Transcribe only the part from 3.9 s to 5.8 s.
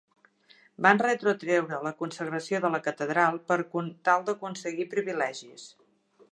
tal d'aconseguir privilegis.